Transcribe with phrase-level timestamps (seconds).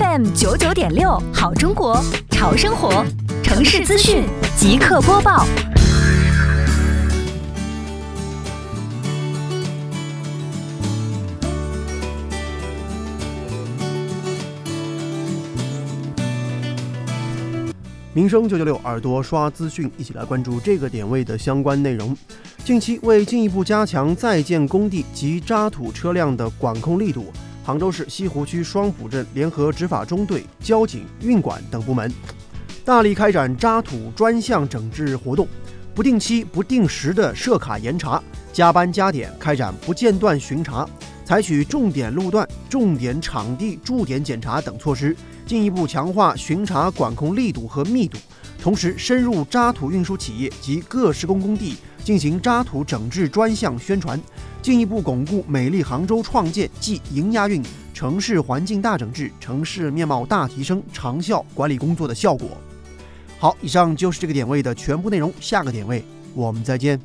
[0.00, 3.04] FM 九九点六，好中国，潮生活，
[3.42, 4.24] 城市资讯
[4.56, 5.44] 即刻播报。
[18.14, 22.16] 民生九九六耳朵刷资讯，一起来关注这个点位的相关内容。
[22.64, 27.30] 近期为进一步加强在建工地及渣土车辆的管控力度，
[27.70, 32.12] 杭州市西湖区双浦镇联合执法中队、交警、运管等部门，
[32.84, 35.46] 大力开展渣土专项整治活动，
[35.94, 38.20] 不定期、不定时的设卡严查，
[38.52, 40.84] 加班加点开展不间断巡查，
[41.24, 45.16] 采取重点路段、重点场地驻点检查等措施。
[45.46, 48.18] 进一步强化巡查管控力度和密度，
[48.60, 54.20] 同时深入渣土运输企业及各施工工地进行渣土整治专项宣传，
[54.62, 62.48] 进一步巩固美丽杭州创建暨迎亚运城市环境大整治、城市面貌大提升长效管理工作的效果。
[63.38, 67.00] 好，以上就是这个点位的全部内容，下个点位我们再见。